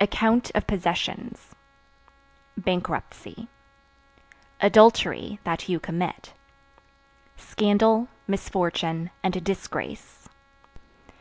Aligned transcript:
Account 0.00 0.50
(Of 0.56 0.66
possessions) 0.66 1.54
bankruptcy. 2.56 3.46
Adultery 4.60 5.38
(That 5.44 5.68
you 5.68 5.78
commit) 5.78 6.32
scandal, 7.36 8.08
misfortune 8.26 9.12
and 9.22 9.44
disgrace. 9.44 10.28